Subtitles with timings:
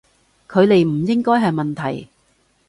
[0.49, 2.09] 距離唔應該係問題